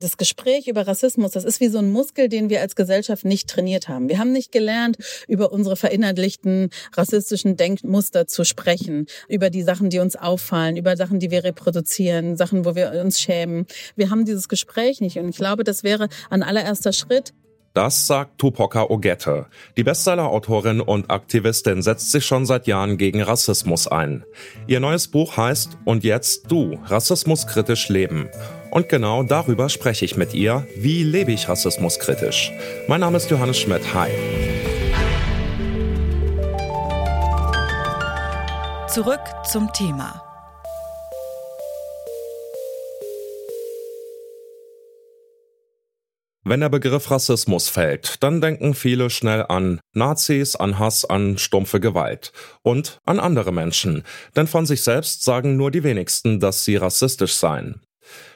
[0.00, 3.48] das Gespräch über Rassismus, das ist wie so ein Muskel, den wir als Gesellschaft nicht
[3.48, 4.08] trainiert haben.
[4.08, 4.96] Wir haben nicht gelernt,
[5.28, 11.20] über unsere verinnerlichten rassistischen Denkmuster zu sprechen, über die Sachen, die uns auffallen, über Sachen,
[11.20, 13.66] die wir reproduzieren, Sachen, wo wir uns schämen.
[13.94, 15.18] Wir haben dieses Gespräch nicht.
[15.18, 17.34] Und ich glaube, das wäre ein allererster Schritt,
[17.72, 19.46] das sagt Tupoka Ogette.
[19.76, 24.24] Die Bestseller-Autorin und Aktivistin setzt sich schon seit Jahren gegen Rassismus ein.
[24.66, 28.28] Ihr neues Buch heißt Und jetzt du, rassismuskritisch leben.
[28.70, 30.66] Und genau darüber spreche ich mit ihr.
[30.76, 32.52] Wie lebe ich rassismuskritisch?
[32.86, 33.82] Mein Name ist Johannes Schmidt.
[33.94, 34.10] Hi.
[38.88, 40.22] Zurück zum Thema.
[46.42, 51.78] Wenn der Begriff Rassismus fällt, dann denken viele schnell an Nazis, an Hass, an stumpfe
[51.78, 52.32] Gewalt
[52.62, 54.02] und an andere Menschen,
[54.34, 57.82] denn von sich selbst sagen nur die wenigsten, dass sie rassistisch seien.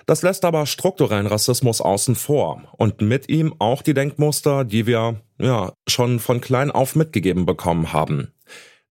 [0.06, 5.20] Das lässt aber strukturellen Rassismus außen vor und mit ihm auch die Denkmuster, die wir
[5.38, 8.32] ja schon von klein auf mitgegeben bekommen haben.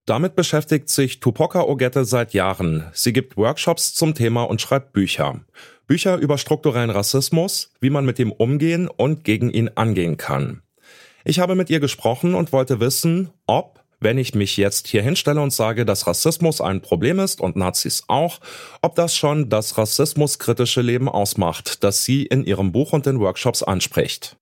[0.06, 2.88] Damit beschäftigt sich Tupoka Ogette seit Jahren.
[2.94, 5.40] Sie gibt Workshops zum Thema und schreibt Bücher.
[5.88, 10.62] Bücher über strukturellen Rassismus, wie man mit ihm umgehen und gegen ihn angehen kann.
[11.24, 15.42] Ich habe mit ihr gesprochen und wollte wissen, ob, wenn ich mich jetzt hier hinstelle
[15.42, 18.40] und sage, dass Rassismus ein Problem ist und Nazis auch,
[18.82, 23.64] ob das schon das rassismuskritische Leben ausmacht, das sie in ihrem Buch und den Workshops
[23.64, 24.38] anspricht.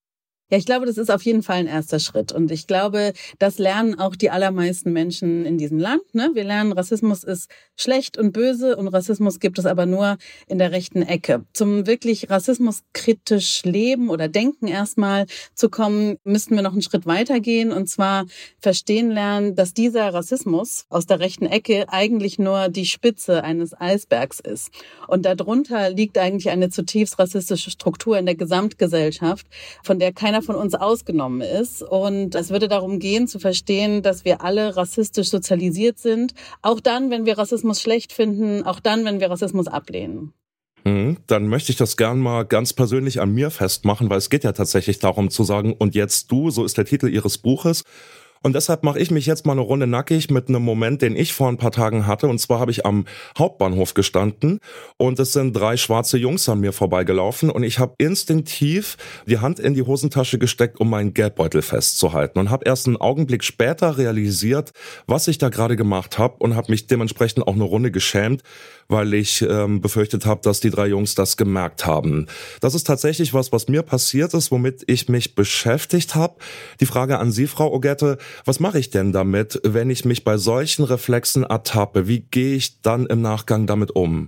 [0.52, 2.34] Ja, ich glaube, das ist auf jeden Fall ein erster Schritt.
[2.34, 6.14] Und ich glaube, das lernen auch die allermeisten Menschen in diesem Land.
[6.14, 6.32] Ne?
[6.34, 10.74] Wir lernen, Rassismus ist schlecht und böse und Rassismus gibt es aber nur in der
[10.74, 11.46] rechten Ecke.
[11.54, 17.72] Zum wirklich rassismuskritisch leben oder denken erstmal zu kommen, müssten wir noch einen Schritt weitergehen
[17.72, 18.26] und zwar
[18.60, 24.42] verstehen lernen, dass dieser Rassismus aus der rechten Ecke eigentlich nur die Spitze eines Eisbergs
[24.42, 24.70] ist.
[25.08, 29.48] Und darunter liegt eigentlich eine zutiefst rassistische Struktur in der Gesamtgesellschaft,
[29.82, 31.84] von der keiner von uns ausgenommen ist.
[31.84, 36.34] Und es würde darum gehen, zu verstehen, dass wir alle rassistisch sozialisiert sind.
[36.62, 40.34] Auch dann, wenn wir Rassismus schlecht finden, auch dann, wenn wir Rassismus ablehnen.
[40.84, 44.44] Mhm, dann möchte ich das gern mal ganz persönlich an mir festmachen, weil es geht
[44.44, 47.84] ja tatsächlich darum zu sagen, und jetzt du, so ist der Titel ihres Buches.
[48.44, 51.34] Und deshalb mache ich mich jetzt mal eine Runde nackig mit einem Moment, den ich
[51.34, 52.28] vor ein paar Tagen hatte.
[52.28, 53.06] Und zwar habe ich am
[53.38, 54.60] Hauptbahnhof gestanden
[54.98, 58.98] und es sind drei schwarze Jungs an mir vorbeigelaufen und ich habe instinktiv
[59.28, 63.44] die Hand in die Hosentasche gesteckt, um meinen Geldbeutel festzuhalten und habe erst einen Augenblick
[63.44, 64.72] später realisiert,
[65.06, 68.42] was ich da gerade gemacht habe und habe mich dementsprechend auch eine Runde geschämt,
[68.88, 72.26] weil ich ähm, befürchtet habe, dass die drei Jungs das gemerkt haben.
[72.60, 76.36] Das ist tatsächlich was, was mir passiert ist, womit ich mich beschäftigt habe.
[76.80, 80.38] Die Frage an Sie, Frau Ogette, was mache ich denn damit, wenn ich mich bei
[80.38, 82.08] solchen Reflexen ertappe?
[82.08, 84.28] Wie gehe ich dann im Nachgang damit um?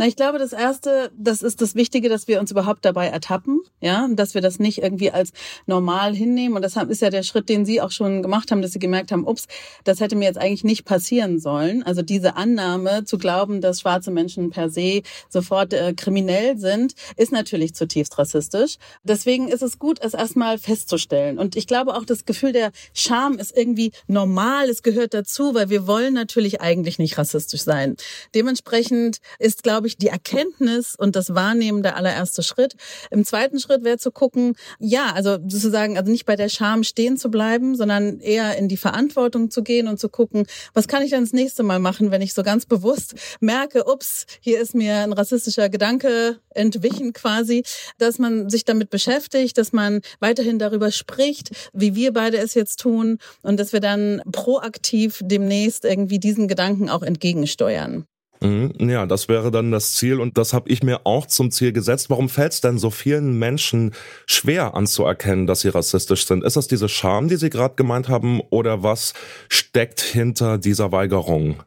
[0.00, 3.60] Na, ich glaube, das erste, das ist das Wichtige, dass wir uns überhaupt dabei ertappen,
[3.82, 5.32] ja, dass wir das nicht irgendwie als
[5.66, 6.56] normal hinnehmen.
[6.56, 9.12] Und das ist ja der Schritt, den Sie auch schon gemacht haben, dass Sie gemerkt
[9.12, 9.46] haben, ups,
[9.84, 11.82] das hätte mir jetzt eigentlich nicht passieren sollen.
[11.82, 17.30] Also diese Annahme zu glauben, dass schwarze Menschen per se sofort äh, kriminell sind, ist
[17.30, 18.76] natürlich zutiefst rassistisch.
[19.04, 21.38] Deswegen ist es gut, es erstmal festzustellen.
[21.38, 25.68] Und ich glaube auch, das Gefühl der Scham ist irgendwie normal, es gehört dazu, weil
[25.68, 27.96] wir wollen natürlich eigentlich nicht rassistisch sein.
[28.34, 32.74] Dementsprechend ist, glaube ich, ich, die Erkenntnis und das Wahrnehmen der allererste Schritt.
[33.10, 37.16] Im zweiten Schritt wäre zu gucken, ja, also sozusagen, also nicht bei der Scham stehen
[37.16, 41.10] zu bleiben, sondern eher in die Verantwortung zu gehen und zu gucken, was kann ich
[41.10, 44.98] denn das nächste Mal machen, wenn ich so ganz bewusst merke, ups, hier ist mir
[44.98, 47.62] ein rassistischer Gedanke entwichen quasi,
[47.98, 52.80] dass man sich damit beschäftigt, dass man weiterhin darüber spricht, wie wir beide es jetzt
[52.80, 58.06] tun und dass wir dann proaktiv demnächst irgendwie diesen Gedanken auch entgegensteuern.
[58.42, 58.72] Mhm.
[58.88, 62.08] Ja, das wäre dann das Ziel und das habe ich mir auch zum Ziel gesetzt.
[62.08, 63.92] Warum fällt es denn so vielen Menschen
[64.26, 66.44] schwer anzuerkennen, dass sie rassistisch sind?
[66.44, 69.12] Ist das diese Scham, die Sie gerade gemeint haben, oder was
[69.48, 71.62] steckt hinter dieser Weigerung?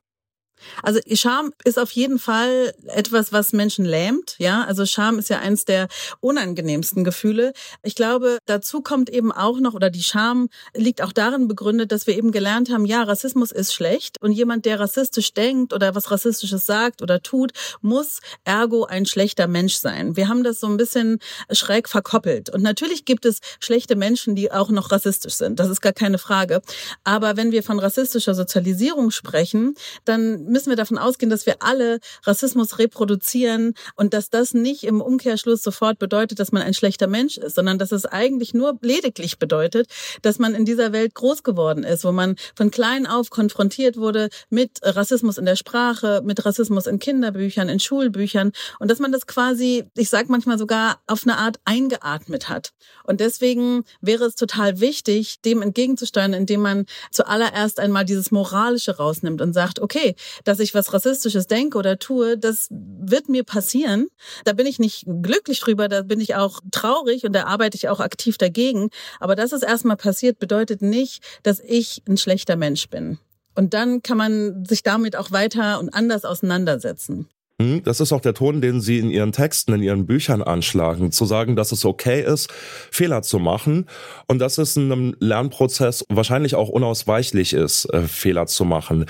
[0.82, 4.36] Also Scham ist auf jeden Fall etwas, was Menschen lähmt.
[4.38, 5.88] Ja, also Scham ist ja eins der
[6.20, 7.54] unangenehmsten Gefühle.
[7.84, 12.08] Ich glaube, dazu kommt eben auch noch, oder die Scham liegt auch darin begründet, dass
[12.08, 16.12] wir eben gelernt haben, ja, Rassismus ist schlecht und jemand, der rassistisch denkt oder was
[16.12, 17.52] Rassistisches sagt oder tut,
[17.82, 20.16] muss ergo ein schlechter Mensch sein.
[20.16, 21.20] Wir haben das so ein bisschen
[21.52, 22.50] schräg verkoppelt.
[22.50, 25.60] Und natürlich gibt es schlechte Menschen, die auch noch rassistisch sind.
[25.60, 26.62] Das ist gar keine Frage.
[27.04, 32.00] Aber wenn wir von rassistischer Sozialisierung sprechen, dann müssen wir davon ausgehen, dass wir alle
[32.24, 37.38] Rassismus reproduzieren und dass das nicht im Umkehrschluss sofort bedeutet, dass man ein schlechter Mensch
[37.38, 39.88] ist, sondern dass es eigentlich nur lediglich bedeutet,
[40.22, 44.30] dass man in dieser Welt groß geworden ist, wo man von klein auf konfrontiert wurde
[44.50, 49.28] mit Rassismus in der Sprache, mit Rassismus in Kinderbüchern, in Schulbüchern und dass man das
[49.28, 52.74] quasi, ich sag manchmal sogar auf eine Art eingeatmet hat.
[53.04, 59.42] Und deswegen wäre es total wichtig, dem entgegenzusteuern, indem man zuallererst einmal dieses Moralische rausnimmt
[59.42, 64.08] und sagt, okay, dass ich was Rassistisches denke oder tue, das wird mir passieren.
[64.46, 67.90] Da bin ich nicht glücklich drüber, da bin ich auch traurig und da arbeite ich
[67.90, 68.90] auch aktiv dagegen.
[69.20, 73.18] Aber dass es erstmal passiert, bedeutet nicht, dass ich ein schlechter Mensch bin.
[73.56, 77.30] Und dann kann man sich damit auch weiter und anders auseinandersetzen.
[77.62, 81.12] Hm, das ist auch der Ton, den Sie in Ihren Texten, in Ihren Büchern anschlagen,
[81.12, 82.52] zu sagen, dass es okay ist,
[82.92, 83.88] Fehler zu machen
[84.28, 89.06] und dass es in einem Lernprozess wahrscheinlich auch unausweichlich ist, äh, Fehler zu machen.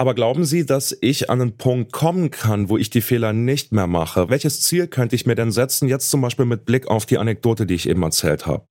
[0.00, 3.72] Aber glauben Sie, dass ich an einen Punkt kommen kann, wo ich die Fehler nicht
[3.72, 4.30] mehr mache?
[4.30, 7.66] Welches Ziel könnte ich mir denn setzen, jetzt zum Beispiel mit Blick auf die Anekdote,
[7.66, 8.64] die ich eben erzählt habe?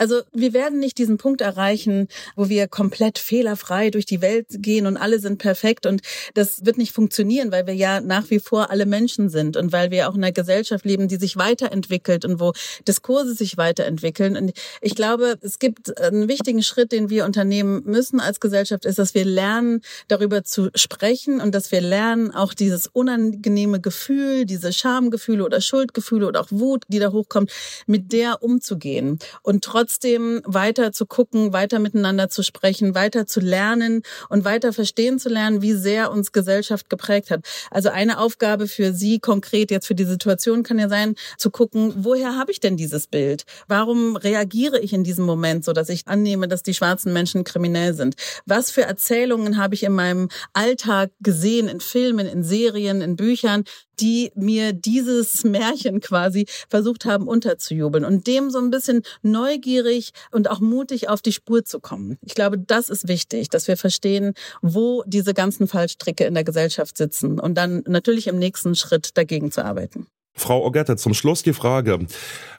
[0.00, 4.86] Also wir werden nicht diesen Punkt erreichen, wo wir komplett fehlerfrei durch die Welt gehen
[4.86, 6.00] und alle sind perfekt und
[6.32, 9.90] das wird nicht funktionieren, weil wir ja nach wie vor alle Menschen sind und weil
[9.90, 12.54] wir auch in einer Gesellschaft leben, die sich weiterentwickelt und wo
[12.88, 14.38] Diskurse sich weiterentwickeln.
[14.38, 18.98] Und ich glaube, es gibt einen wichtigen Schritt, den wir unternehmen müssen als Gesellschaft, ist,
[18.98, 24.72] dass wir lernen, darüber zu sprechen und dass wir lernen, auch dieses unangenehme Gefühl, diese
[24.72, 27.52] Schamgefühle oder Schuldgefühle oder auch Wut, die da hochkommt,
[27.86, 33.40] mit der umzugehen und trotzdem trotzdem weiter zu gucken, weiter miteinander zu sprechen, weiter zu
[33.40, 37.40] lernen und weiter verstehen zu lernen, wie sehr uns Gesellschaft geprägt hat.
[37.72, 41.92] Also eine Aufgabe für Sie konkret jetzt für die Situation kann ja sein, zu gucken,
[41.96, 43.44] woher habe ich denn dieses Bild?
[43.66, 47.94] Warum reagiere ich in diesem Moment so, dass ich annehme, dass die schwarzen Menschen kriminell
[47.94, 48.14] sind?
[48.46, 53.64] Was für Erzählungen habe ich in meinem Alltag gesehen, in Filmen, in Serien, in Büchern,
[54.00, 60.50] die mir dieses Märchen quasi versucht haben unterzujubeln und dem so ein bisschen neugierig und
[60.50, 62.18] auch mutig auf die Spur zu kommen.
[62.22, 66.96] Ich glaube, das ist wichtig, dass wir verstehen, wo diese ganzen Fallstricke in der Gesellschaft
[66.96, 70.06] sitzen und dann natürlich im nächsten Schritt dagegen zu arbeiten.
[70.34, 71.98] Frau Ogette, zum Schluss die Frage.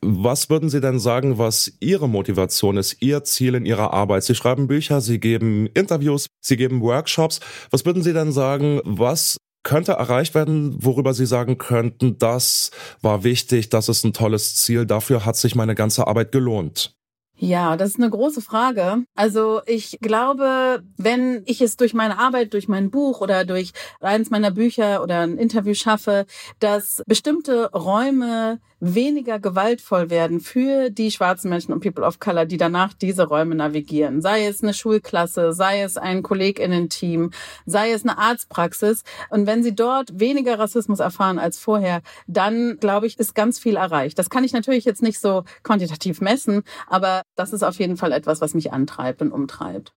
[0.01, 4.23] Was würden Sie denn sagen, was Ihre Motivation ist, Ihr Ziel in Ihrer Arbeit?
[4.23, 7.39] Sie schreiben Bücher, Sie geben Interviews, Sie geben Workshops.
[7.71, 12.71] Was würden Sie denn sagen, was könnte erreicht werden, worüber Sie sagen könnten, das
[13.01, 16.95] war wichtig, das ist ein tolles Ziel, dafür hat sich meine ganze Arbeit gelohnt?
[17.43, 19.03] Ja, das ist eine große Frage.
[19.15, 24.29] Also ich glaube, wenn ich es durch meine Arbeit, durch mein Buch oder durch eines
[24.29, 26.27] meiner Bücher oder ein Interview schaffe,
[26.59, 32.57] dass bestimmte Räume weniger gewaltvoll werden für die schwarzen Menschen und People of Color, die
[32.57, 34.21] danach diese Räume navigieren.
[34.21, 37.31] Sei es eine Schulklasse, sei es ein Kolleginnen-Team,
[37.65, 39.03] sei es eine Arztpraxis.
[39.29, 43.77] Und wenn sie dort weniger Rassismus erfahren als vorher, dann glaube ich, ist ganz viel
[43.77, 44.17] erreicht.
[44.17, 48.11] Das kann ich natürlich jetzt nicht so quantitativ messen, aber das ist auf jeden Fall
[48.11, 49.93] etwas, was mich antreibt und umtreibt.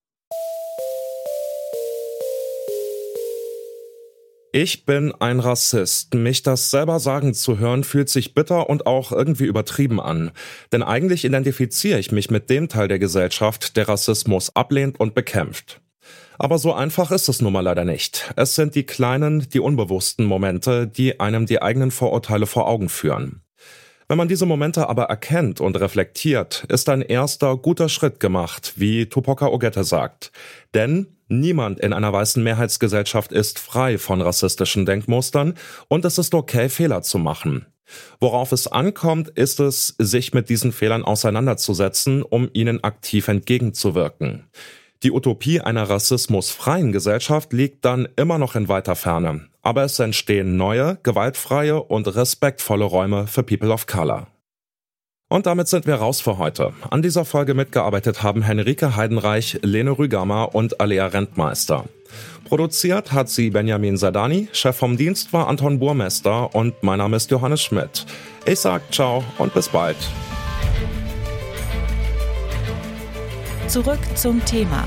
[4.56, 6.14] Ich bin ein Rassist.
[6.14, 10.30] Mich das selber sagen zu hören, fühlt sich bitter und auch irgendwie übertrieben an.
[10.70, 15.80] Denn eigentlich identifiziere ich mich mit dem Teil der Gesellschaft, der Rassismus ablehnt und bekämpft.
[16.38, 18.32] Aber so einfach ist es nun mal leider nicht.
[18.36, 23.43] Es sind die kleinen, die unbewussten Momente, die einem die eigenen Vorurteile vor Augen führen.
[24.06, 29.06] Wenn man diese Momente aber erkennt und reflektiert, ist ein erster guter Schritt gemacht, wie
[29.06, 30.30] Tupoka Ogette sagt.
[30.74, 35.54] Denn niemand in einer weißen Mehrheitsgesellschaft ist frei von rassistischen Denkmustern
[35.88, 37.66] und es ist okay, Fehler zu machen.
[38.20, 44.44] Worauf es ankommt, ist es, sich mit diesen Fehlern auseinanderzusetzen, um ihnen aktiv entgegenzuwirken.
[45.02, 50.56] Die Utopie einer rassismusfreien Gesellschaft liegt dann immer noch in weiter Ferne, aber es entstehen
[50.56, 54.28] neue, gewaltfreie und respektvolle Räume für People of Color.
[55.28, 56.72] Und damit sind wir raus für heute.
[56.90, 61.86] An dieser Folge mitgearbeitet haben Henrike Heidenreich, Lene Rügamer und Alea Rentmeister.
[62.44, 67.30] Produziert hat sie Benjamin Sadani, Chef vom Dienst war Anton Burmester und mein Name ist
[67.30, 68.04] Johannes Schmidt.
[68.44, 69.96] Ich sag ciao und bis bald.
[73.66, 74.84] Zurück zum Thema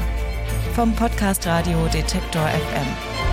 [0.75, 3.26] vom Podcast Radio Detektor FM.